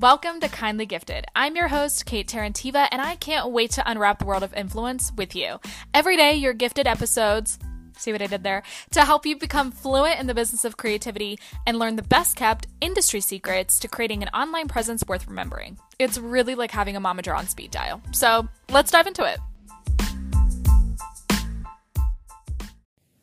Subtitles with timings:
[0.00, 1.26] Welcome to Kindly Gifted.
[1.34, 5.10] I'm your host, Kate Terentieva, and I can't wait to unwrap the world of influence
[5.16, 5.58] with you.
[5.92, 7.58] Every day, your gifted episodes
[7.96, 8.62] see what I did there,
[8.92, 12.68] to help you become fluent in the business of creativity and learn the best kept
[12.80, 15.76] industry secrets to creating an online presence worth remembering.
[15.98, 18.00] It's really like having a momager on speed dial.
[18.12, 19.40] So let's dive into it.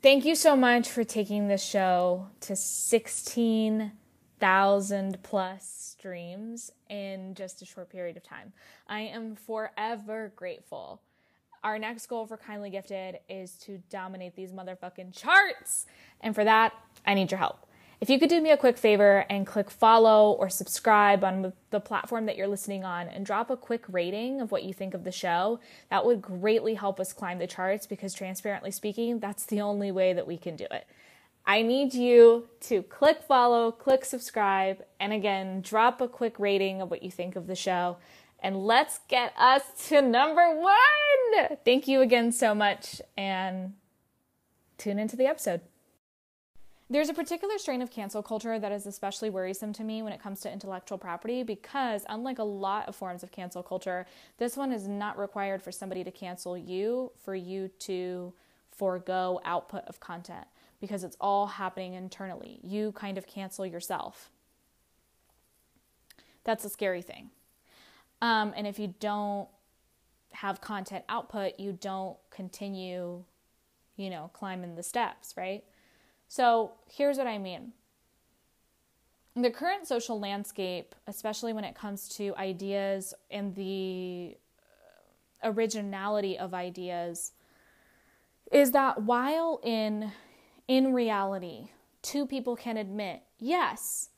[0.02, 7.66] Thank you so much for taking this show to 16,000 plus streams in just a
[7.66, 8.54] short period of time.
[8.88, 11.02] I am forever grateful.
[11.64, 15.88] Our next goal for Kindly Gifted is to dominate these motherfucking charts.
[16.22, 16.74] And for that,
[17.08, 17.66] I need your help.
[18.02, 21.80] If you could do me a quick favor and click follow or subscribe on the
[21.80, 25.06] platform that you're listening on and drop a quick rating of what you think of
[25.06, 29.60] the show, that would greatly help us climb the charts because, transparently speaking, that's the
[29.60, 30.86] only way that we can do it.
[31.48, 36.90] I need you to click follow, click subscribe, and again, drop a quick rating of
[36.90, 37.98] what you think of the show.
[38.40, 41.58] And let's get us to number one.
[41.64, 43.74] Thank you again so much, and
[44.78, 45.62] tune into the episode.
[46.88, 50.22] There's a particular strain of cancel culture that is especially worrisome to me when it
[50.22, 54.06] comes to intellectual property because, unlike a lot of forms of cancel culture,
[54.38, 58.34] this one is not required for somebody to cancel you for you to
[58.72, 60.46] forego output of content
[60.80, 62.60] because it's all happening internally.
[62.64, 64.30] You kind of cancel yourself.
[66.44, 67.32] That's a scary thing.
[68.22, 69.48] Um, and if you don't
[70.32, 73.24] have content output, you don't continue,
[73.98, 75.64] you know, climbing the steps, right?
[76.28, 77.74] So here's what I mean.
[79.36, 84.38] The current social landscape, especially when it comes to ideas and the
[85.44, 87.34] originality of ideas,
[88.52, 90.12] is that while in
[90.68, 91.70] in reality,
[92.02, 94.10] two people can admit, yes,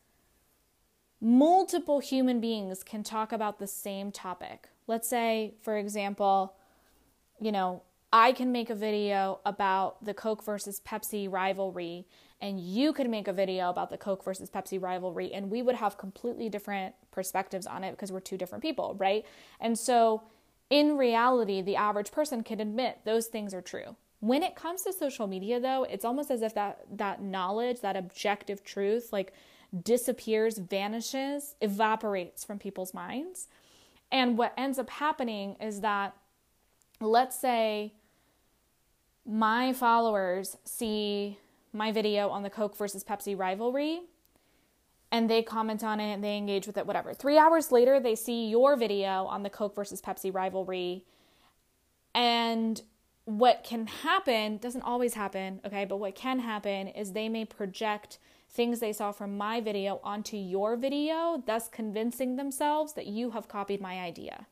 [1.19, 4.69] multiple human beings can talk about the same topic.
[4.87, 6.55] Let's say, for example,
[7.39, 12.07] you know, I can make a video about the Coke versus Pepsi rivalry,
[12.39, 15.75] and you could make a video about the Coke versus Pepsi rivalry, and we would
[15.75, 19.25] have completely different perspectives on it because we're two different people, right?
[19.59, 20.23] And so,
[20.69, 23.95] in reality, the average person can admit those things are true.
[24.19, 27.95] When it comes to social media though, it's almost as if that that knowledge, that
[27.95, 29.33] objective truth like
[29.83, 33.47] disappears, vanishes, evaporates from people's minds.
[34.11, 36.15] And what ends up happening is that
[36.99, 37.93] let's say
[39.25, 41.37] my followers see
[41.73, 44.01] my video on the Coke versus Pepsi rivalry
[45.11, 47.13] and they comment on it and they engage with it, whatever.
[47.13, 51.05] Three hours later, they see your video on the Coke versus Pepsi rivalry
[52.13, 52.81] and
[53.27, 58.19] what can happen doesn't always happen, okay, but what can happen is they may project
[58.49, 63.49] things they saw from my video onto your video, thus convincing themselves that you have
[63.49, 64.47] copied my idea.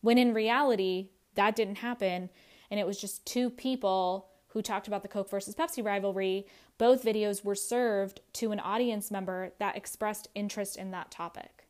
[0.00, 2.30] When in reality, that didn't happen,
[2.70, 6.46] and it was just two people who talked about the Coke versus Pepsi rivalry.
[6.78, 11.66] Both videos were served to an audience member that expressed interest in that topic.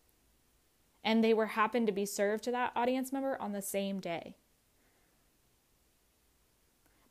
[1.02, 4.36] And they were happened to be served to that audience member on the same day.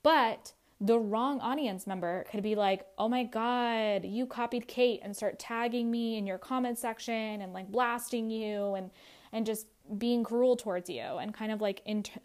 [0.08, 5.14] But the wrong audience member could be like, oh my God, you copied Kate and
[5.14, 8.90] start tagging me in your comment section and like blasting you and,
[9.34, 12.22] and just being cruel towards you and kind of like inter-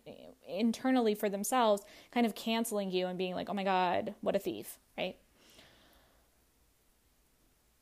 [0.48, 1.82] internally for themselves,
[2.12, 5.16] kind of canceling you and being like, oh my God, what a thief, right?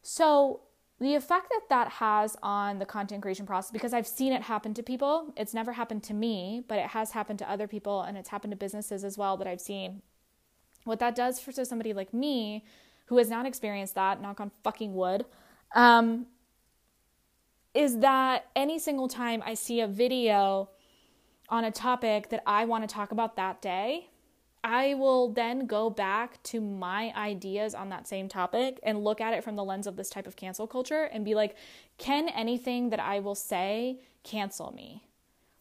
[0.00, 0.62] So
[1.00, 4.74] the effect that that has on the content creation process because i've seen it happen
[4.74, 5.32] to people.
[5.36, 8.52] It's never happened to me but it has happened to other people and it's happened
[8.52, 10.02] to businesses as well that i've seen.
[10.84, 12.64] What that does for somebody like me
[13.06, 15.24] who has not experienced that knock on fucking wood
[15.74, 16.26] um,
[17.74, 20.68] is that any single time i see a video
[21.48, 24.08] on a topic that i want to talk about that day
[24.62, 29.32] I will then go back to my ideas on that same topic and look at
[29.32, 31.56] it from the lens of this type of cancel culture and be like,
[31.96, 35.04] can anything that I will say cancel me?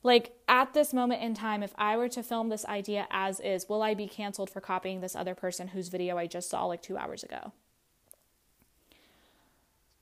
[0.04, 3.70] Like at this moment in time, if I were to film this idea as is,
[3.70, 6.82] will I be canceled for copying this other person whose video I just saw like
[6.82, 7.54] two hours ago?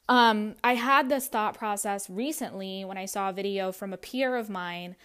[0.09, 4.35] Um, I had this thought process recently when I saw a video from a peer
[4.37, 4.95] of mine.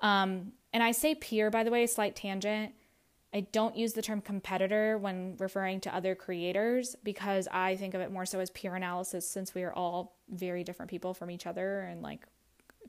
[0.00, 2.72] Um, and I say peer, by the way, slight tangent
[3.32, 8.00] I don't use the term competitor when referring to other creators because I think of
[8.00, 11.46] it more so as peer analysis since we are all very different people from each
[11.46, 12.26] other and like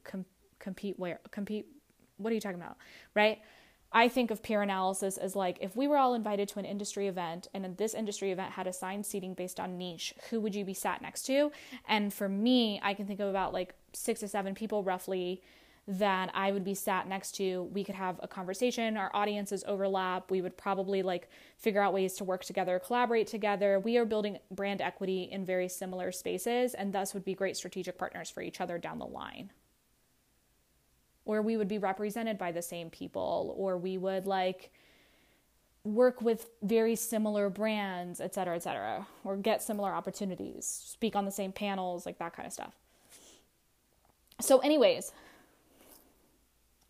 [0.04, 0.26] com-
[0.60, 1.68] compete where compete
[2.18, 2.78] what are you talking about
[3.16, 3.40] right
[3.94, 7.08] I think of peer analysis as like if we were all invited to an industry
[7.08, 10.74] event and this industry event had assigned seating based on niche, who would you be
[10.74, 11.52] sat next to?
[11.90, 15.42] And for me, I can think of about like six to seven people roughly
[15.88, 17.64] that I would be sat next to.
[17.74, 18.98] We could have a conversation.
[18.98, 20.30] Our audiences overlap.
[20.30, 23.80] We would probably like figure out ways to work together, collaborate together.
[23.80, 27.98] We are building brand equity in very similar spaces and thus would be great strategic
[27.98, 29.52] partners for each other down the line.
[31.26, 34.72] Or we would be represented by the same people, or we would like
[35.84, 41.26] work with very similar brands, et cetera, et cetera, or get similar opportunities, speak on
[41.26, 42.76] the same panels, like that kind of stuff.
[44.40, 45.12] So, anyways,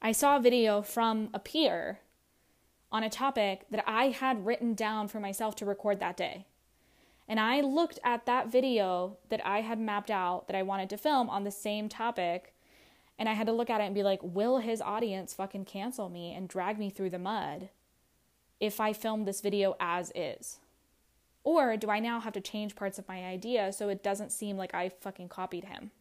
[0.03, 1.99] I saw a video from a peer
[2.91, 6.47] on a topic that I had written down for myself to record that day.
[7.27, 10.97] And I looked at that video that I had mapped out that I wanted to
[10.97, 12.55] film on the same topic.
[13.19, 16.09] And I had to look at it and be like, will his audience fucking cancel
[16.09, 17.69] me and drag me through the mud
[18.59, 20.57] if I film this video as is?
[21.43, 24.57] Or do I now have to change parts of my idea so it doesn't seem
[24.57, 25.91] like I fucking copied him?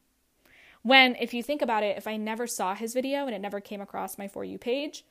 [0.82, 3.60] When, if you think about it, if I never saw his video and it never
[3.60, 5.04] came across my For You page,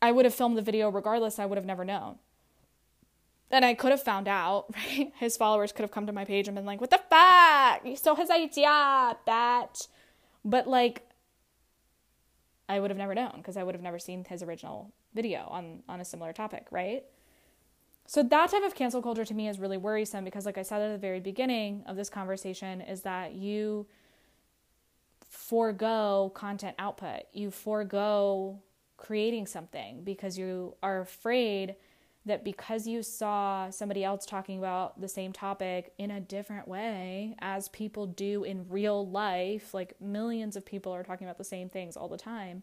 [0.00, 1.38] I would have filmed the video regardless.
[1.38, 2.16] I would have never known.
[3.50, 5.12] And I could have found out, right?
[5.18, 7.84] His followers could have come to my page and been like, what the fuck?
[7.84, 9.88] You stole his idea, bitch.
[10.44, 11.02] But like,
[12.68, 15.82] I would have never known because I would have never seen his original video on,
[15.88, 17.04] on a similar topic, right?
[18.06, 20.80] So that type of cancel culture to me is really worrisome because like I said
[20.80, 23.86] at the very beginning of this conversation is that you
[25.36, 27.22] forego content output.
[27.32, 28.58] You forego
[28.96, 31.76] creating something because you are afraid
[32.24, 37.36] that because you saw somebody else talking about the same topic in a different way
[37.38, 41.68] as people do in real life, like millions of people are talking about the same
[41.68, 42.62] things all the time.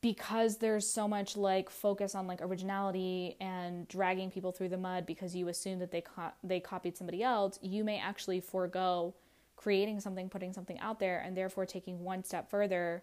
[0.00, 5.06] Because there's so much like focus on like originality and dragging people through the mud
[5.06, 9.14] because you assume that they co- they copied somebody else, you may actually forego
[9.58, 13.02] creating something, putting something out there, and therefore taking one step further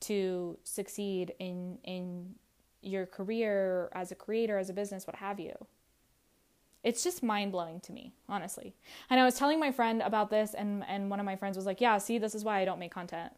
[0.00, 2.34] to succeed in in
[2.80, 5.54] your career as a creator, as a business, what have you.
[6.82, 8.74] It's just mind blowing to me, honestly.
[9.08, 11.66] And I was telling my friend about this, and, and one of my friends was
[11.66, 13.32] like, Yeah, see, this is why I don't make content.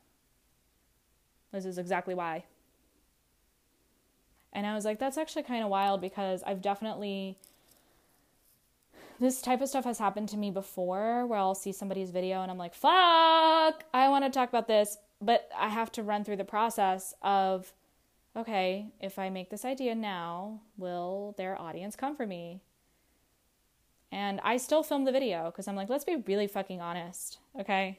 [1.52, 2.44] This is exactly why.
[4.52, 7.36] And I was like, That's actually kind of wild because I've definitely
[9.20, 12.50] this type of stuff has happened to me before where I'll see somebody's video and
[12.50, 14.98] I'm like, fuck, I want to talk about this.
[15.20, 17.72] But I have to run through the process of,
[18.36, 22.60] okay, if I make this idea now, will their audience come for me?
[24.10, 27.98] And I still film the video because I'm like, let's be really fucking honest, okay?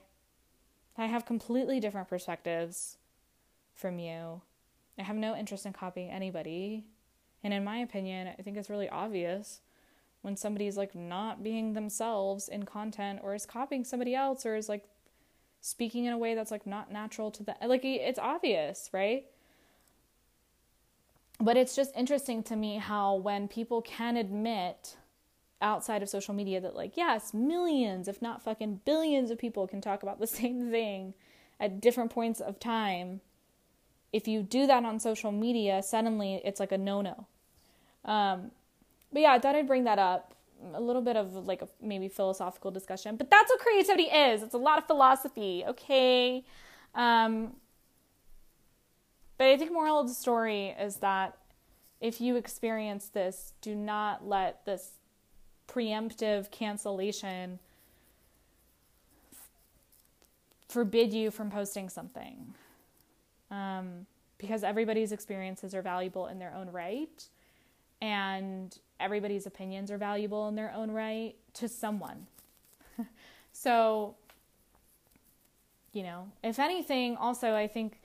[0.97, 2.97] I have completely different perspectives
[3.73, 4.41] from you.
[4.97, 6.85] I have no interest in copying anybody.
[7.43, 9.59] And in my opinion, I think it's really obvious
[10.25, 14.67] when somebody's like not being themselves in content or is copying somebody else or is
[14.67, 14.83] like
[15.61, 17.55] speaking in a way that's like not natural to them.
[17.63, 19.25] Like it's obvious, right?
[21.39, 24.97] But it's just interesting to me how when people can admit
[25.61, 29.79] outside of social media that like yes, millions if not fucking billions of people can
[29.79, 31.13] talk about the same thing
[31.59, 33.21] at different points of time.
[34.11, 37.27] If you do that on social media, suddenly it's like a no-no.
[38.05, 38.51] Um,
[39.11, 40.33] but yeah, I thought I'd bring that up.
[40.73, 44.41] A little bit of like a maybe philosophical discussion, but that's what creativity is.
[44.41, 46.43] It's a lot of philosophy, okay?
[46.95, 47.53] Um,
[49.37, 51.37] but I think moral of the story is that
[51.99, 54.91] if you experience this, do not let this
[55.67, 57.59] preemptive cancellation
[60.69, 62.53] forbid you from posting something.
[63.51, 64.05] Um,
[64.37, 67.27] because everybody's experiences are valuable in their own right.
[68.01, 72.27] And everybody's opinions are valuable in their own right to someone.
[73.51, 74.15] so,
[75.93, 77.99] you know, if anything, also, I think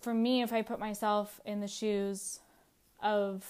[0.00, 2.40] for me, if I put myself in the shoes
[3.02, 3.44] of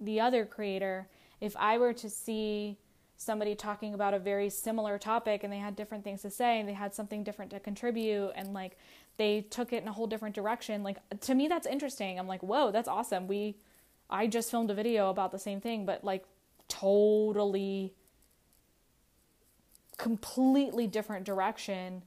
[0.00, 1.08] the other creator,
[1.40, 2.78] if I were to see
[3.16, 6.68] somebody talking about a very similar topic and they had different things to say and
[6.68, 8.76] they had something different to contribute and like
[9.16, 12.18] they took it in a whole different direction, like to me, that's interesting.
[12.18, 13.26] I'm like, whoa, that's awesome.
[13.26, 13.56] We,
[14.08, 16.24] I just filmed a video about the same thing, but like
[16.68, 17.94] totally,
[19.96, 22.02] completely different direction.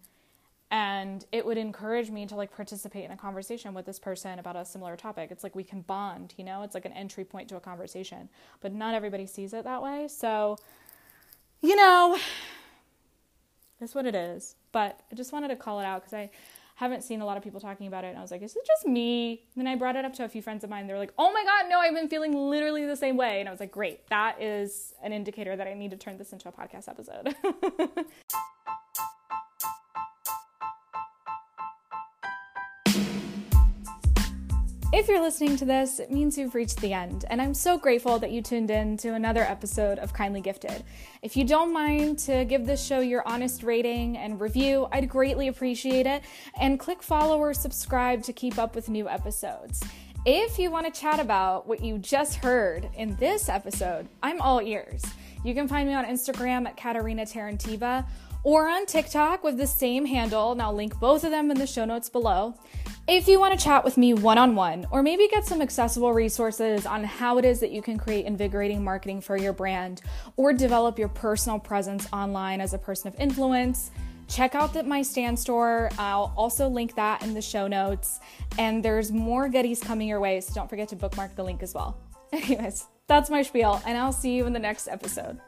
[0.72, 4.56] And it would encourage me to like participate in a conversation with this person about
[4.56, 5.32] a similar topic.
[5.32, 8.29] It's like we can bond, you know, it's like an entry point to a conversation,
[8.62, 10.08] but not everybody sees it that way.
[10.08, 10.58] So,
[11.62, 12.20] you know,
[13.79, 14.56] that's what it is.
[14.72, 16.29] But I just wanted to call it out because I
[16.79, 18.07] haven't seen a lot of people talking about it.
[18.07, 19.43] And I was like, is it just me?
[19.53, 20.88] And then I brought it up to a few friends of mine.
[20.88, 23.41] They're like, oh my God, no, I've been feeling literally the same way.
[23.41, 26.31] And I was like, great, that is an indicator that I need to turn this
[26.31, 27.36] into a podcast episode.
[35.00, 38.20] If you're listening to this, it means you've reached the end, and I'm so grateful
[38.20, 40.84] that you tuned in to another episode of Kindly Gifted.
[41.22, 45.48] If you don't mind to give this show your honest rating and review, I'd greatly
[45.48, 46.24] appreciate it,
[46.60, 49.82] and click follow or subscribe to keep up with new episodes.
[50.25, 54.62] If you want to chat about what you just heard in this episode, I'm all
[54.62, 55.01] ears.
[55.46, 58.06] You can find me on Instagram at Katarina Terentieva
[58.44, 61.68] or on TikTok with the same handle, and I'll link both of them in the
[61.68, 62.56] show notes below.
[63.11, 66.13] If you want to chat with me one on one, or maybe get some accessible
[66.13, 70.03] resources on how it is that you can create invigorating marketing for your brand
[70.37, 73.89] or develop your personal presence online as a person of influence,
[74.27, 75.89] check out the, my Stan store.
[75.97, 78.19] I'll also link that in the show notes.
[78.59, 81.73] And there's more goodies coming your way, so don't forget to bookmark the link as
[81.73, 81.97] well.
[82.31, 85.39] Anyways, that's my spiel, and I'll see you in the next episode.